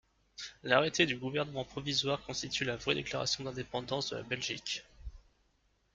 [0.63, 4.83] L'arrêté du Gouvernement provisoire constitue la vraie déclaration d'indépendance de la Belgique.